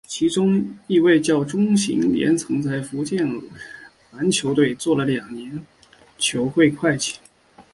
[0.07, 3.23] 其中一位叫钟行廉曾在福建
[4.11, 5.63] 篮球队做了两年
[6.17, 7.19] 球会秘书。